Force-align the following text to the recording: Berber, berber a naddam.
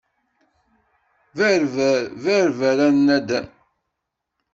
Berber, 1.37 2.01
berber 2.23 2.77
a 2.85 2.87
naddam. 2.91 3.47